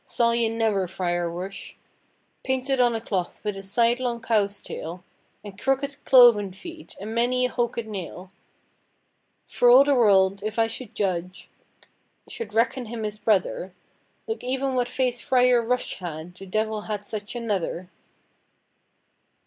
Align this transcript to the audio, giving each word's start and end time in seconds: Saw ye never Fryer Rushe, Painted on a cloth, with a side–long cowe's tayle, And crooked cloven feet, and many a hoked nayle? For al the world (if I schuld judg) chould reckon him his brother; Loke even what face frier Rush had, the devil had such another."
Saw 0.03 0.31
ye 0.31 0.49
never 0.49 0.87
Fryer 0.87 1.29
Rushe, 1.29 1.75
Painted 2.43 2.79
on 2.81 2.95
a 2.95 2.99
cloth, 3.01 3.43
with 3.43 3.55
a 3.55 3.61
side–long 3.61 4.19
cowe's 4.19 4.59
tayle, 4.59 5.03
And 5.43 5.59
crooked 5.61 6.03
cloven 6.05 6.53
feet, 6.53 6.95
and 6.99 7.13
many 7.13 7.45
a 7.45 7.49
hoked 7.51 7.85
nayle? 7.85 8.31
For 9.45 9.69
al 9.69 9.83
the 9.83 9.93
world 9.93 10.41
(if 10.41 10.57
I 10.57 10.65
schuld 10.65 10.95
judg) 10.95 11.49
chould 12.27 12.51
reckon 12.55 12.85
him 12.85 13.03
his 13.03 13.19
brother; 13.19 13.75
Loke 14.25 14.43
even 14.43 14.73
what 14.73 14.89
face 14.89 15.21
frier 15.23 15.63
Rush 15.63 15.99
had, 15.99 16.33
the 16.33 16.47
devil 16.47 16.81
had 16.89 17.05
such 17.05 17.35
another." 17.35 17.87